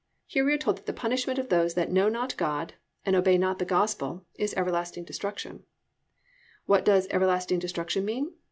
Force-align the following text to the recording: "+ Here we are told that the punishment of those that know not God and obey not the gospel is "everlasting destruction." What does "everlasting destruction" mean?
"+ 0.17 0.25
Here 0.25 0.43
we 0.43 0.51
are 0.51 0.57
told 0.57 0.77
that 0.77 0.87
the 0.87 0.93
punishment 0.93 1.37
of 1.37 1.49
those 1.49 1.75
that 1.75 1.91
know 1.91 2.09
not 2.09 2.35
God 2.35 2.73
and 3.05 3.15
obey 3.15 3.37
not 3.37 3.59
the 3.59 3.65
gospel 3.65 4.25
is 4.33 4.51
"everlasting 4.55 5.03
destruction." 5.05 5.61
What 6.65 6.83
does 6.83 7.05
"everlasting 7.11 7.59
destruction" 7.59 8.03
mean? 8.03 8.33